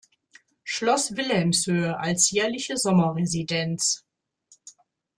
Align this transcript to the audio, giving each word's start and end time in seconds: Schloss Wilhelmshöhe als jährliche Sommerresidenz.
Schloss 0.63 1.15
Wilhelmshöhe 1.15 1.95
als 1.99 2.31
jährliche 2.31 2.75
Sommerresidenz. 2.75 4.03